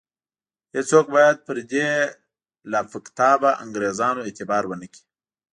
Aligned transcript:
هیڅوک 0.75 1.05
باید 1.15 1.37
پر 1.45 1.57
دې 1.71 1.89
لافکتابه 2.71 3.51
انګرېزانو 3.63 4.21
اعتبار 4.27 4.63
ونه 4.67 4.87
کړي. 4.93 5.03